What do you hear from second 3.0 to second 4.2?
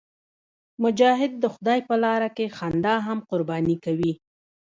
هم قرباني کوي.